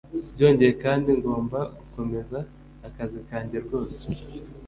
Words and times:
Byongeye 0.33 0.73
kandi, 0.83 1.09
ngomba 1.19 1.59
gukomeza 1.79 2.39
akazi 2.87 3.19
kanjye 3.29 3.57
rwose 3.65 4.03